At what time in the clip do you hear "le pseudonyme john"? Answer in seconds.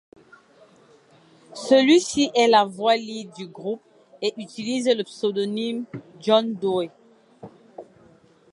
4.89-6.55